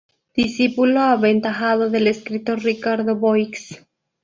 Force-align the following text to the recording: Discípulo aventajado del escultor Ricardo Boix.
Discípulo 0.35 0.99
aventajado 0.99 1.91
del 1.91 2.07
escultor 2.07 2.63
Ricardo 2.63 3.15
Boix. 3.17 3.83